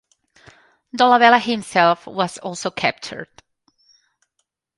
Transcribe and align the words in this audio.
Dolabella 0.97 1.37
himself 1.39 2.07
was 2.07 2.39
also 2.39 2.71
captured. 2.71 3.27